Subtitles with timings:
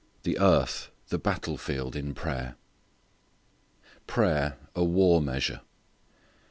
[0.23, 2.55] The Earth, the Battle Field in Prayer
[4.07, 5.61] Prayer a War Measure.